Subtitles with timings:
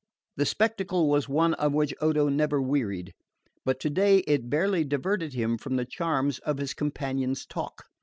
[0.35, 3.13] The spectacle was one of which Odo never wearied;
[3.63, 7.83] but today it barely diverted him from the charms of his companion's talk.